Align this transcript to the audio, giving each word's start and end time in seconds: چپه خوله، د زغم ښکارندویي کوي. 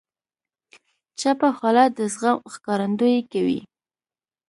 چپه 1.19 1.49
خوله، 1.57 1.85
د 1.97 1.99
زغم 2.13 2.37
ښکارندویي 2.53 3.21
کوي. 3.31 3.59